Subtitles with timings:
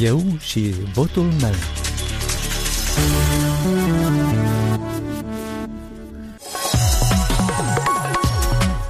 [0.00, 0.60] Eu și
[0.94, 1.52] votul meu.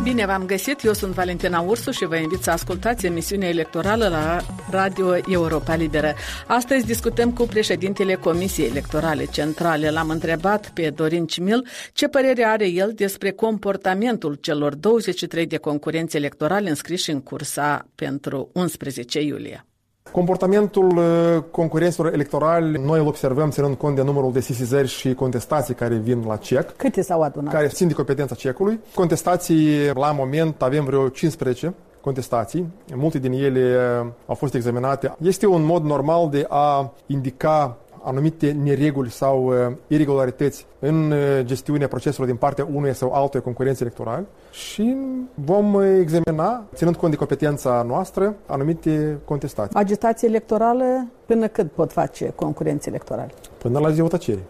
[0.02, 4.40] Bine v-am găsit, eu sunt Valentina Ursu și vă invit să ascultați emisiunea electorală la
[4.70, 6.14] Radio Europa Liberă.
[6.46, 9.90] Astăzi discutăm cu președintele Comisiei Electorale Centrale.
[9.90, 16.16] L-am întrebat pe Dorin Cimil ce părere are el despre comportamentul celor 23 de concurenți
[16.16, 19.66] electorale înscriși în cursa pentru 11 iulie.
[20.12, 25.74] Comportamentul uh, concurenților electorali, noi îl observăm ținând cont de numărul de sesizări și contestații
[25.74, 26.76] care vin la CEC.
[26.76, 27.52] Câte s-au adunat?
[27.52, 28.80] Care țin de competența CEC-ului.
[28.94, 32.66] Contestații, la moment, avem vreo 15 contestații.
[32.94, 35.14] Multe din ele uh, au fost examinate.
[35.22, 41.88] Este un mod normal de a indica anumite nereguli sau uh, irregularități în uh, gestiunea
[41.88, 44.96] procesului din partea unuia sau altuia concurențe electorale și
[45.34, 49.76] vom uh, examina, ținând cont de competența noastră, anumite contestații.
[49.76, 53.30] Agitație electorală până cât pot face concurenți electorale?
[53.58, 54.44] Până la ziua tăcerii.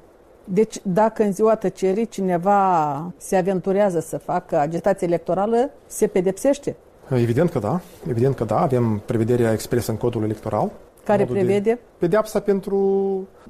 [0.45, 6.77] Deci, dacă în ziua tăcerii cineva se aventurează să facă agitație electorală, se pedepsește?
[7.11, 10.71] Evident că da, evident că da, avem prevederea expresă în codul electoral
[11.07, 11.61] care prevede?
[11.61, 12.79] De pedeapsa pentru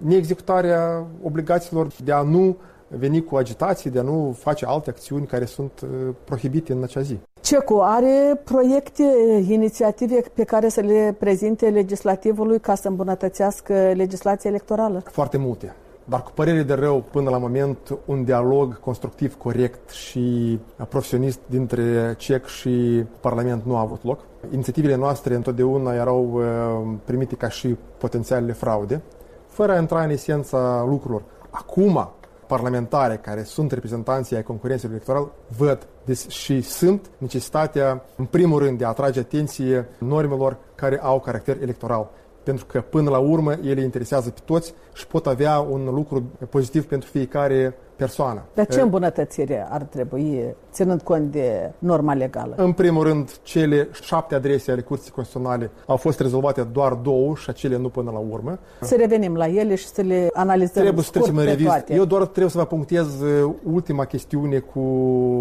[0.03, 2.57] neexecutarea obligațiilor de a nu
[2.89, 5.89] veni cu agitații, de a nu face alte acțiuni care sunt uh,
[6.25, 7.19] prohibite în acea zi.
[7.41, 9.03] CECU are proiecte,
[9.49, 15.03] inițiative pe care să le prezinte legislativului ca să îmbunătățească legislația electorală?
[15.05, 15.75] Foarte multe.
[16.09, 22.15] Dar cu părere de rău, până la moment, un dialog constructiv, corect și profesionist dintre
[22.19, 24.21] CEC și Parlament nu a avut loc.
[24.53, 29.03] Inițiativele noastre întotdeauna erau uh, primite ca și potențialele fraude,
[29.47, 31.23] fără a intra în esența lucrurilor.
[31.51, 32.11] Acum,
[32.47, 35.87] parlamentare care sunt reprezentanții ai concurenței electorale văd
[36.29, 42.11] și sunt necesitatea, în primul rând, de a atrage atenție normelor care au caracter electoral
[42.47, 46.85] pentru că până la urmă ele interesează pe toți și pot avea un lucru pozitiv
[46.85, 48.43] pentru fiecare persoană.
[48.55, 52.55] Dar ce îmbunătățire ar trebui, ținând cont de norma legală?
[52.57, 57.51] În primul rând, cele șapte adrese ale Curții Constituționale au fost rezolvate doar două și
[57.51, 58.59] acele nu până la urmă.
[58.81, 61.89] Să revenim la ele și să le analizăm Trebuie să trecem în revist.
[61.89, 64.81] Eu doar trebuie să vă punctez uh, ultima chestiune cu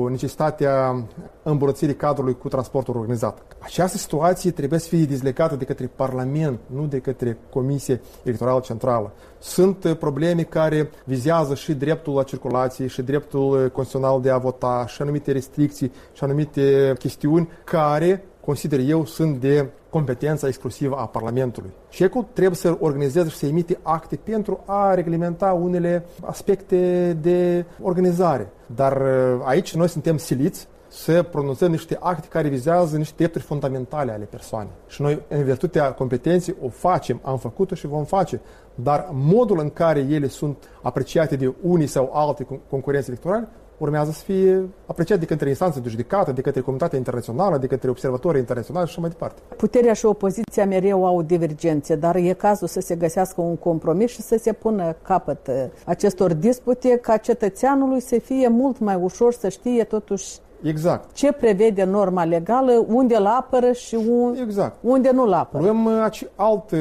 [0.10, 1.04] necesitatea
[1.44, 3.42] îmbunătățirii cadrului cu transportul organizat.
[3.60, 9.12] Această situație trebuie să fie dezlegată de către Parlament, nu de către Comisie Electorală Centrală.
[9.40, 12.44] Sunt uh, probleme care vizează și dreptul la circulație,
[12.88, 18.80] și dreptul uh, constituțional de a vota, și anumite restricții, și anumite chestiuni care, consider
[18.80, 21.70] eu, sunt de competența exclusivă a Parlamentului.
[21.90, 28.52] CECul trebuie să organizeze și să emite acte pentru a reglementa unele aspecte de organizare.
[28.76, 34.12] Dar uh, aici noi suntem siliți să pronunțăm niște acte care vizează niște drepturi fundamentale
[34.12, 34.72] ale persoanei.
[34.88, 38.42] Și noi, în virtutea competenței, o facem, am făcut-o și vom face.
[38.76, 43.48] Dar modul în care ele sunt apreciate de unii sau alte concurenți electorale
[43.78, 47.90] urmează să fie apreciat de către instanțe de judecată, de către comunitatea internațională, de către
[47.90, 49.42] observatorii internaționali și așa mai departe.
[49.58, 54.22] Puterea și opoziția mereu au divergențe, dar e cazul să se găsească un compromis și
[54.22, 55.50] să se pună capăt
[55.86, 61.14] acestor dispute ca cetățeanului să fie mult mai ușor să știe totuși Exact.
[61.14, 64.36] Ce prevede norma legală, unde îl apără și un...
[64.42, 64.76] exact.
[64.82, 65.64] unde nu îl apără.
[65.64, 66.78] Avem uh, altă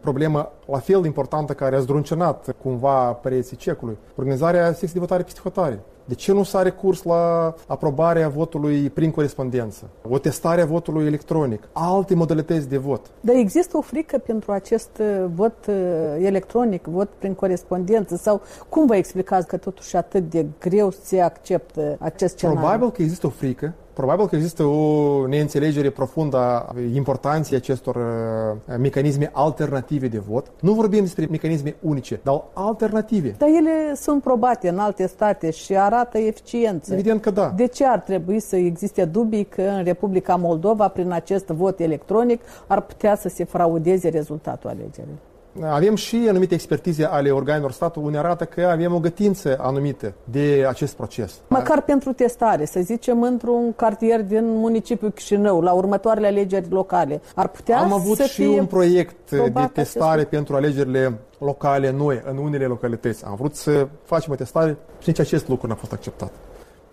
[0.00, 3.96] problemă la fel de importantă care a zdruncinat cumva păreții cecului.
[4.16, 5.80] Organizarea secției de votare peste hotare.
[6.04, 9.90] De ce nu s-a recurs la aprobarea votului prin corespondență?
[10.08, 11.68] O testare a votului electronic?
[11.72, 13.10] Alte modalități de vot?
[13.20, 15.74] Dar există o frică pentru acest uh, vot uh,
[16.18, 18.16] electronic, vot prin corespondență?
[18.16, 22.60] Sau cum vă explicați că totuși atât de greu se acceptă acest scenariu?
[22.60, 28.76] Probabil că există o frică Probabil că există o neînțelegere profundă a importanței acestor uh,
[28.78, 30.50] mecanisme alternative de vot.
[30.60, 33.34] Nu vorbim despre mecanisme unice, dar alternative.
[33.38, 36.92] Dar ele sunt probate în alte state și arată eficiență.
[36.92, 37.52] Evident că da.
[37.56, 42.40] De ce ar trebui să existe dubii că în Republica Moldova, prin acest vot electronic,
[42.66, 45.18] ar putea să se fraudeze rezultatul alegerii?
[45.62, 50.64] Avem și anumite expertize ale organelor statului unde arată că avem o gătință anumită de
[50.68, 51.32] acest proces.
[51.48, 57.48] Măcar pentru testare, să zicem, într-un cartier din municipiul Chișinău, la următoarele alegeri locale, ar
[57.48, 62.36] putea Am avut să și fie un proiect de testare pentru alegerile locale noi, în
[62.36, 63.24] unele localități.
[63.24, 66.32] Am vrut să facem o testare și nici acest lucru n-a fost acceptat.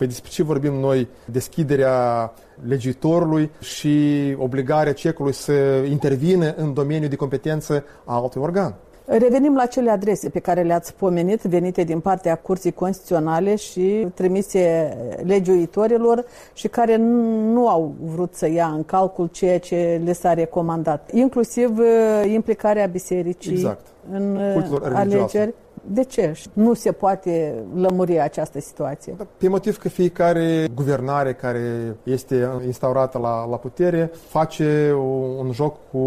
[0.01, 1.07] Păi despre ce vorbim noi?
[1.25, 2.33] Deschiderea
[2.67, 3.95] legiuitorului și
[4.37, 5.51] obligarea cecului să
[5.89, 8.75] intervină în domeniul de competență a altui organ.
[9.05, 14.97] Revenim la cele adrese pe care le-ați pomenit, venite din partea Curții Constituționale și trimise
[15.23, 16.95] legiuitorilor și care
[17.53, 22.85] nu au vrut să ia în calcul ceea ce le s-a recomandat, inclusiv uh, implicarea
[22.85, 23.85] bisericii exact.
[24.11, 25.53] În uh, alegeri.
[25.83, 29.15] De ce nu se poate lămuri această situație?
[29.37, 34.95] Pe motiv că fiecare guvernare care este instaurată la, la putere face
[35.37, 35.99] un joc cu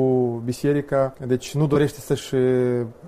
[0.45, 2.35] biserica, deci nu dorește să-și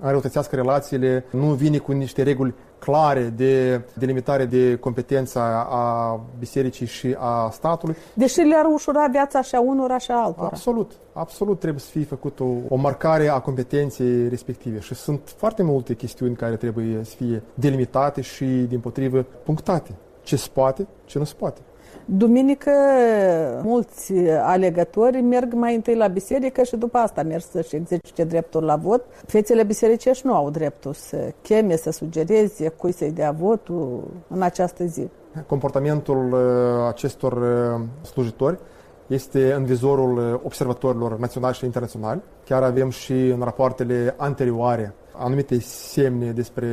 [0.01, 5.39] înrăutățească relațiile, nu vine cu niște reguli clare de delimitare de competență
[5.69, 7.95] a bisericii și a statului.
[8.13, 10.49] Deși le-ar ușura viața și a unora și a altora.
[10.51, 15.63] Absolut, absolut trebuie să fie făcută o, o marcare a competenței respective și sunt foarte
[15.63, 19.91] multe chestiuni care trebuie să fie delimitate și, din potrivă, punctate.
[20.23, 21.61] Ce se poate, ce nu se poate.
[22.05, 22.71] Duminică
[23.63, 28.75] mulți alegători merg mai întâi la biserică și după asta merg să-și exercite dreptul la
[28.75, 29.03] vot.
[29.25, 34.85] Fețele bisericești nu au dreptul să cheme, să sugereze cui să-i dea votul în această
[34.85, 35.07] zi.
[35.47, 36.39] Comportamentul uh,
[36.87, 38.57] acestor uh, slujitori
[39.07, 42.21] este în vizorul uh, observatorilor naționali și internaționali.
[42.45, 46.67] Chiar avem și în rapoartele anterioare anumite semne despre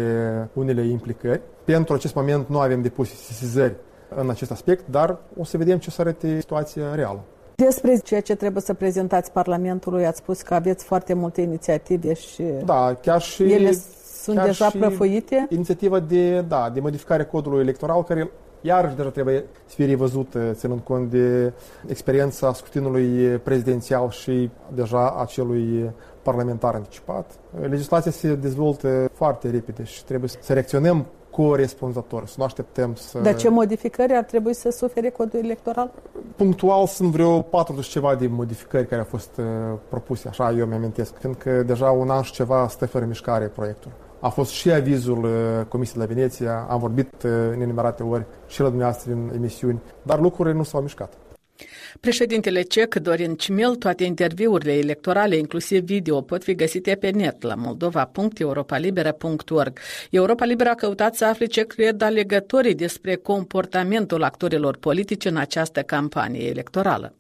[0.53, 1.41] unele implicări.
[1.65, 3.75] Pentru acest moment nu avem depus sesizări
[4.17, 7.21] în acest aspect, dar o să vedem ce o să arate situația reală.
[7.55, 12.43] Despre ceea ce trebuie să prezentați Parlamentului, ați spus că aveți foarte multe inițiative și
[12.65, 13.73] da, chiar și, ele
[14.23, 15.47] sunt chiar deja și prăfuite?
[15.51, 18.31] Inițiativa de, da, de modificare a codului electoral, care
[18.61, 21.53] iarăși deja trebuie să fie revăzut, ținând cont de
[21.87, 25.91] experiența scrutinului prezidențial și deja acelui
[26.23, 27.31] parlamentar anticipat.
[27.61, 33.19] Legislația se dezvoltă foarte repede și trebuie să reacționăm corespunzător, să nu așteptăm să...
[33.19, 35.91] Dar ce modificări ar trebui să sufere codul electoral?
[36.37, 39.45] Punctual sunt vreo 40 ceva de modificări care au fost uh,
[39.89, 43.91] propuse, așa eu mi-amintesc, fiindcă deja un an și ceva stă fără mișcare proiectul.
[44.21, 45.31] A fost și avizul uh,
[45.69, 50.21] Comisiei la Veneția, am vorbit uh, în enumerate ori și la dumneavoastră în emisiuni, dar
[50.21, 51.13] lucrurile nu s-au mișcat.
[52.01, 57.55] Președintele cec Dorin Cimel, toate interviurile electorale, inclusiv video, pot fi găsite pe net la
[57.55, 59.79] moldova.europalibera.org.
[60.11, 65.83] Europa Libera a căutat să afle ce cred alegătorii despre comportamentul actorilor politici în această
[65.83, 67.15] campanie electorală.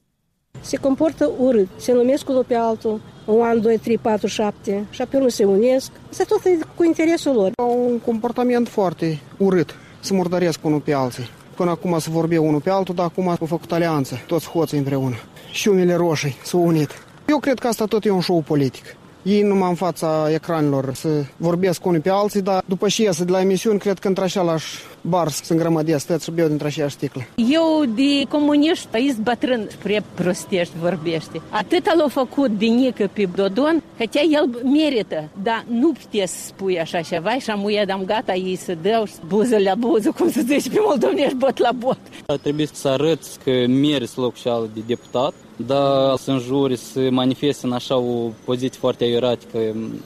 [0.60, 5.02] Se comportă urât, se numesc unul pe altul, un an, doi, trei, patru, șapte, și
[5.02, 5.90] apoi nu se unesc.
[6.10, 7.52] Asta tot e cu interesul lor.
[7.56, 11.28] Au un comportament foarte urât, să murdăresc unul pe alții.
[11.56, 15.16] Până acum se vorbea unul pe altul, dar acum au făcut alianță, toți hoții împreună.
[15.50, 16.90] Și umile roșii s-au unit.
[17.28, 18.96] Eu cred că asta tot e un show politic.
[19.22, 23.30] Ei numai în fața ecranelor să vorbesc unii pe alții, dar după ce iese de
[23.30, 24.66] la emisiuni, cred că într-același
[25.00, 27.22] bar să îngrămădesc tot și beau dintre aceeași sticlă.
[27.36, 31.40] Eu de comuniști, aici bătrân spre prostești vorbește.
[31.50, 36.80] Atât l-a făcut de nică pe Dodon, că el merită, dar nu puteți să spui
[36.80, 40.68] așa ceva și am am gata ei să dau buză la buză, cum să zici
[40.68, 41.98] pe moldovenești, bot la bot.
[42.42, 47.66] Trebuie să arăți că meriți locul și al de deputat, dar să înjuri, să manifeste
[47.66, 49.58] în așa o poziție foarte aiuratică.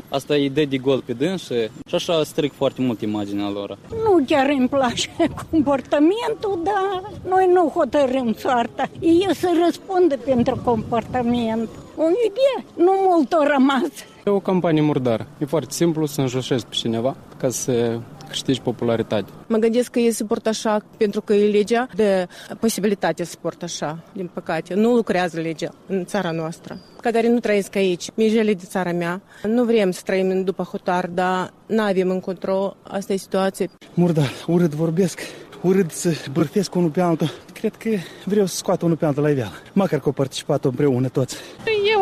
[0.08, 1.55] Asta îi dă de gol pe dânsă
[1.87, 3.79] și așa stric foarte mult imaginea lor.
[3.91, 5.11] Nu chiar îmi place
[5.50, 8.88] comportamentul, dar noi nu hotărâm soarta.
[9.00, 11.69] Ei să răspundă pentru comportament.
[12.00, 13.90] O idee, nu mult o rămas.
[14.24, 15.26] E o campanie murdară.
[15.38, 17.98] E foarte simplu să înjoșești pe cineva ca să
[18.28, 19.30] câștigi popularitate.
[19.46, 22.26] Mă gândesc că ei se port așa pentru că e legea de
[22.60, 24.74] posibilitate să port așa, din păcate.
[24.74, 28.10] Nu lucrează legea în țara noastră, ca care nu trăiesc aici.
[28.14, 29.20] Mijele de țara mea.
[29.43, 32.76] Nu vrem să trăim după hotar, dar nu avem încotro.
[32.82, 33.70] Asta e situație.
[33.94, 35.20] Murdar, urât vorbesc
[35.62, 37.31] urât să bârfesc unul pe altul.
[37.52, 37.88] Cred că
[38.24, 41.36] vreau să scoată unul pe altul la iveală, măcar că au participat împreună toți.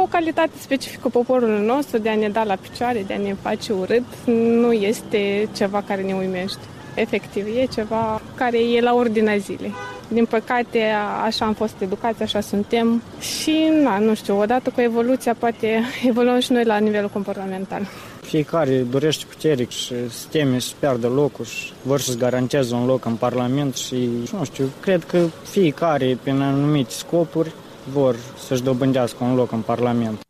[0.06, 3.34] E o calitate specifică poporului nostru de a ne da la picioare, de a ne
[3.42, 4.02] face urât.
[4.24, 6.58] Nu este ceva care ne uimește.
[6.94, 9.74] Efectiv, e ceva care e la ordinea zilei.
[10.08, 10.82] Din păcate,
[11.24, 16.40] așa am fost educați, așa suntem și, na, nu știu, odată cu evoluția, poate evoluăm
[16.40, 17.86] și noi la nivelul comportamental.
[18.20, 23.04] Fiecare dorește putere și se teme să piardă locul și vor să-ți garanteze un loc
[23.04, 24.08] în Parlament și,
[24.38, 27.52] nu știu, cred că fiecare, prin anumite scopuri,
[27.92, 28.16] vor
[28.46, 30.20] să-și dobândească un loc în Parlament.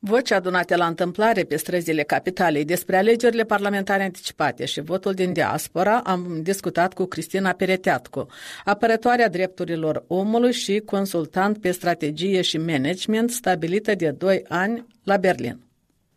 [0.00, 5.98] Voci adunate la întâmplare pe străzile capitalei despre alegerile parlamentare anticipate și votul din diaspora
[5.98, 8.26] am discutat cu Cristina Pereteatcu,
[8.64, 15.67] apărătoarea drepturilor omului și consultant pe strategie și management stabilită de 2 ani la Berlin.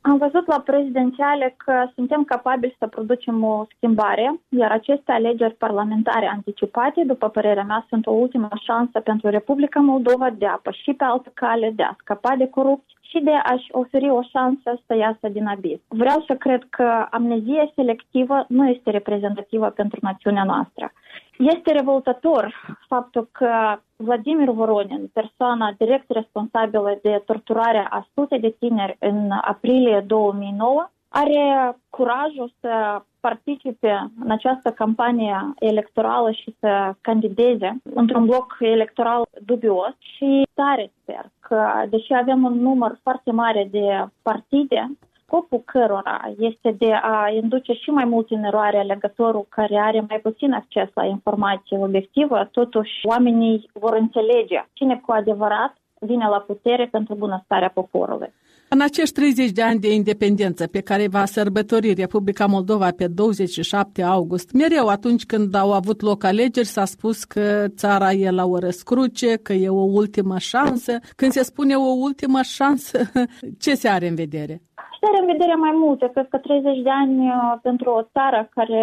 [0.02, 6.28] Am văzut la prezidențiale că suntem capabili să producem o schimbare, iar aceste alegeri parlamentare
[6.28, 11.04] anticipate, după părerea mea, sunt o ultimă șansă pentru Republica Moldova de a păși pe
[11.04, 15.28] altă cale, de a scăpa de corupție și de a-și oferi o șansă să iasă
[15.32, 15.80] din abis.
[15.88, 20.92] Vreau să cred că amnezia selectivă nu este reprezentativă pentru națiunea noastră.
[21.38, 28.96] Este revoltator faptul că Vladimir Voronin, persoana direct responsabilă de torturarea a sute de tineri
[29.00, 38.26] în aprilie 2009, are curajul să participe în această campanie electorală și să candideze într-un
[38.26, 44.92] bloc electoral dubios și tare sper că, deși avem un număr foarte mare de partide,
[45.26, 50.20] scopul cărora este de a induce și mai mult în eroare alegătorul care are mai
[50.20, 56.86] puțin acces la informație obiectivă, totuși oamenii vor înțelege cine cu adevărat vine la putere
[56.86, 58.34] pentru bunăstarea poporului.
[58.74, 64.02] În acești 30 de ani de independență pe care va sărbători Republica Moldova pe 27
[64.02, 68.58] august, mereu atunci când au avut loc alegeri s-a spus că țara e la o
[68.58, 71.00] răscruce, că e o ultimă șansă.
[71.16, 73.12] Când se spune o ultimă șansă,
[73.64, 74.62] ce se are în vedere?
[75.02, 76.10] Se are în vedere mai multe.
[76.14, 78.82] Cred că 30 de ani uh, pentru o țară care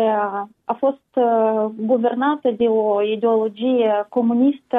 [0.64, 4.78] a fost uh, guvernată de o ideologie comunistă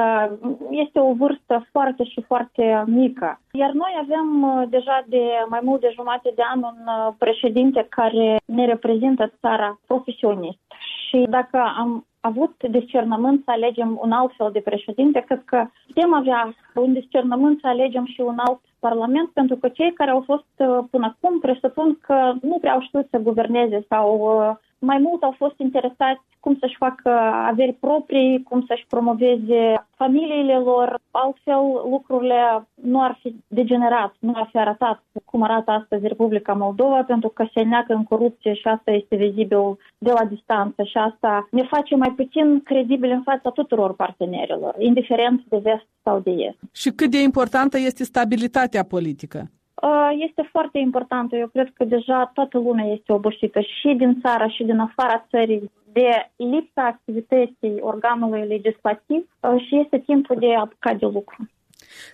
[0.70, 3.40] este o vârstă foarte și foarte mică.
[3.52, 8.38] Iar noi avem uh, deja de mai mult de jumătate de an un președinte care
[8.46, 10.60] ne reprezintă țara profesionist.
[11.08, 16.14] Și dacă am avut discernământ să alegem un alt fel de președinte, cred că putem
[16.14, 20.54] avea un discernământ să alegem și un alt parlament, pentru că cei care au fost
[20.58, 25.24] uh, până acum presupun că nu prea au știut să guverneze sau uh, mai mult
[25.24, 27.10] au fost interesați cum să-și facă
[27.52, 31.00] averi proprii, cum să-și promoveze familiile lor.
[31.12, 37.04] Altfel, lucrurile nu ar fi degenerat, nu ar fi arătat cum arată astăzi Republica Moldova,
[37.04, 41.48] pentru că se neacă în corupție și asta este vizibil de la distanță și asta
[41.52, 46.58] ne face mai puțin credibil în fața tuturor partenerilor, indiferent de vest sau de est.
[46.72, 49.50] Și cât de importantă este stabilitatea politică?
[49.82, 51.36] Uh, este foarte importantă.
[51.36, 55.72] Eu cred că deja toată lumea este obosită și din țara și din afara țării
[55.92, 61.50] de lipsa activității organului legislativ uh, și este timpul de a apuca de lucru.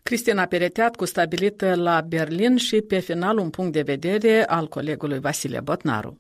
[0.04, 5.60] Cristina Pereteat, stabilită la Berlin și pe final un punct de vedere al colegului Vasile
[5.64, 6.18] Botnaru.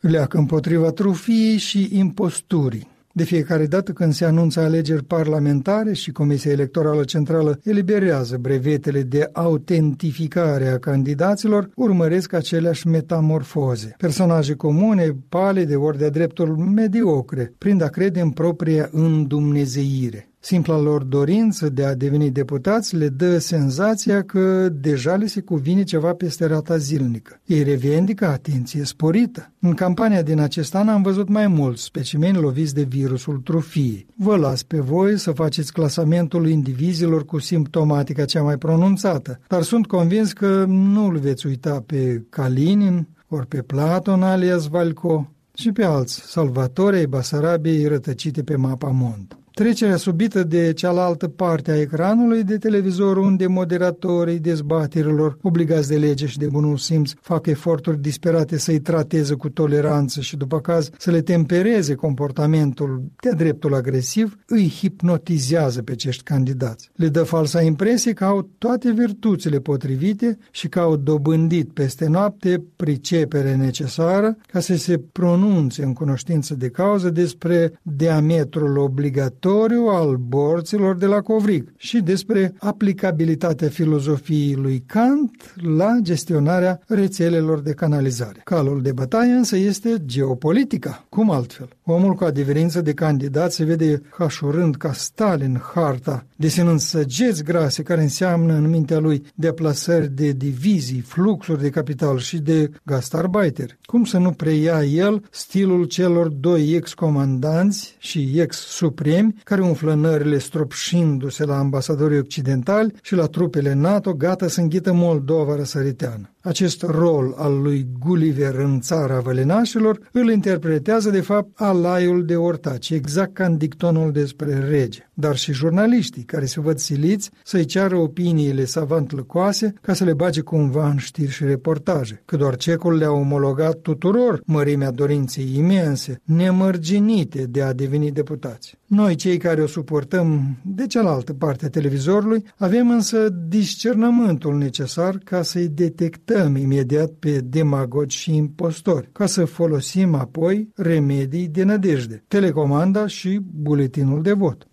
[0.00, 2.88] Leacă împotriva trufiei și imposturii.
[3.12, 9.28] De fiecare dată când se anunță alegeri parlamentare și Comisia Electorală Centrală eliberează brevetele de
[9.32, 13.94] autentificare a candidaților, urmăresc aceleași metamorfoze.
[13.98, 20.29] Personaje comune, palide, ori de dreptul mediocre, prind a crede în propria îndumnezeire.
[20.42, 25.82] Simpla lor dorință de a deveni deputați le dă senzația că deja le se cuvine
[25.82, 27.40] ceva peste rata zilnică.
[27.46, 29.52] Ei revendică atenție sporită.
[29.60, 34.06] În campania din acest an am văzut mai mulți specimeni loviți de virusul trufiei.
[34.16, 39.86] Vă las pe voi să faceți clasamentul indivizilor cu simptomatica cea mai pronunțată, dar sunt
[39.86, 45.84] convins că nu îl veți uita pe Kalinin, ori pe Platon alias Valco și pe
[45.84, 49.34] alți salvatori ai Basarabiei rătăcite pe mapa mond.
[49.60, 56.26] Trecerea subită de cealaltă parte a ecranului de televizor unde moderatorii dezbaterilor, obligați de lege
[56.26, 61.10] și de bunul simț, fac eforturi disperate să-i trateze cu toleranță și după caz să
[61.10, 66.90] le tempereze comportamentul de dreptul agresiv, îi hipnotizează pe acești candidați.
[66.94, 72.64] Le dă falsa impresie că au toate virtuțile potrivite și că au dobândit peste noapte
[72.76, 80.16] pricepere necesară ca să se pronunțe în cunoștință de cauză despre diametrul obligatoriu obligatoriu al
[80.16, 88.40] borților de la Covrig și despre aplicabilitatea filozofiei lui Kant la gestionarea rețelelor de canalizare.
[88.44, 91.04] Calul de bătaie însă este geopolitica.
[91.08, 91.68] Cum altfel?
[91.84, 98.02] Omul cu adeverință de candidat se vede hașurând ca Stalin harta, desenând săgeți grase care
[98.02, 103.78] înseamnă în mintea lui deplasări de divizii, fluxuri de capital și de gastarbeiter.
[103.82, 111.44] Cum să nu preia el stilul celor doi ex-comandanți și ex-supremi care umflă nările stropșindu-se
[111.44, 116.34] la ambasadorii occidentali și la trupele NATO gata să înghită Moldova răsăriteană.
[116.42, 122.90] Acest rol al lui Gulliver în țara vălenașilor îl interpretează de fapt alaiul de ortaci,
[122.90, 127.96] exact ca în dictonul despre rege, dar și jurnaliștii care se văd siliți să-i ceară
[127.96, 132.96] opiniile savant lăcoase ca să le bage cumva în știri și reportaje, că doar cecul
[132.96, 138.78] le-a omologat tuturor mărimea dorinței imense, nemărginite de a deveni deputați.
[138.86, 145.42] Noi, cei care o suportăm de cealaltă parte a televizorului, avem însă discernământul necesar ca
[145.42, 152.24] să-i detectăm arestăm imediat pe demagogi și impostori, ca să folosim apoi remedii de nădejde,
[152.28, 154.68] telecomanda și buletinul de vot.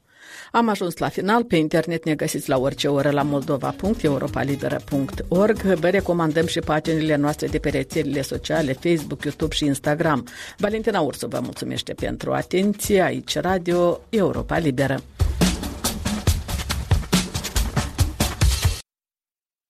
[0.52, 1.44] Am ajuns la final.
[1.44, 5.62] Pe internet ne găsiți la orice oră la moldova.europalibera.org.
[5.62, 10.28] Vă recomandăm și paginile noastre de pe rețelele sociale, Facebook, YouTube și Instagram.
[10.58, 13.02] Valentina Ursu vă mulțumește pentru atenție.
[13.02, 15.00] Aici Radio Europa Liberă.